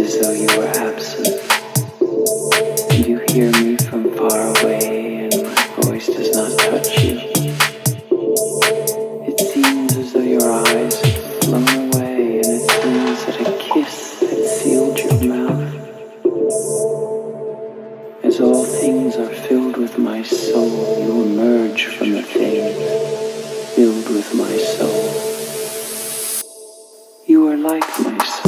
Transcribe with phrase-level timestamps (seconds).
[0.00, 1.26] As though you were absent.
[3.06, 7.20] You hear me from far away, and my voice does not touch you.
[9.28, 10.96] It seems as though your eyes
[11.44, 15.74] flung away, and it seems that a kiss had sealed your mouth.
[18.24, 23.29] As all things are filled with my soul, you emerge from the things
[23.80, 25.04] filled with my soul.
[27.26, 28.39] You are like my soul.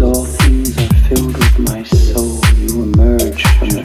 [0.00, 3.84] All things are filled with my soul, you emerge from the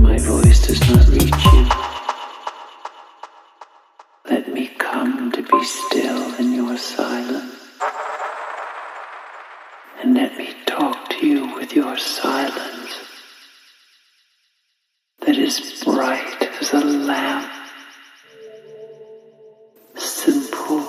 [0.00, 1.68] my voice does not reach you.
[4.30, 7.54] Let me come to be still in your silence,
[10.02, 12.92] and let me talk to you with your silence
[15.20, 17.50] that is bright as a lamp,
[19.96, 20.84] simple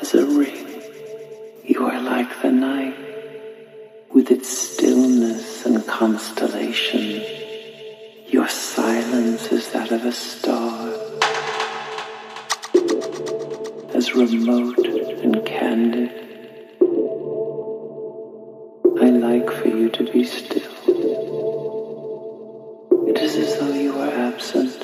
[0.00, 0.66] as a ring.
[1.64, 2.96] You are like the night
[4.12, 7.37] with its stillness and constellation.
[9.88, 10.88] That of a star,
[13.94, 14.86] as remote
[15.24, 16.10] and candid.
[19.00, 20.72] I like for you to be still.
[23.08, 24.78] It is as though you were absent,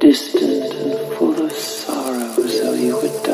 [0.00, 3.33] distant and full of sorrow, as though you would die.